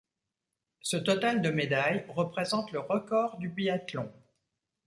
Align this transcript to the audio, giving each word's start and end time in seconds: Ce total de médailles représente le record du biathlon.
Ce 0.81 0.97
total 0.97 1.43
de 1.43 1.51
médailles 1.51 2.07
représente 2.09 2.71
le 2.71 2.79
record 2.79 3.37
du 3.37 3.49
biathlon. 3.49 4.11